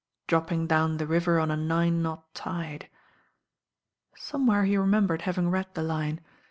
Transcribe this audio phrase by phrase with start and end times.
[0.25, 2.89] "Dropping down the river on a nine knot tide."
[4.15, 6.21] Somewhere he rcmen.'jcrcd having read the line.